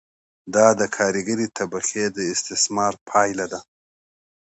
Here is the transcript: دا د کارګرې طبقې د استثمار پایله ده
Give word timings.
دا 0.53 0.67
د 0.79 0.81
کارګرې 0.97 1.47
طبقې 1.57 2.05
د 2.15 2.17
استثمار 2.33 2.93
پایله 3.09 3.45
ده 3.51 3.59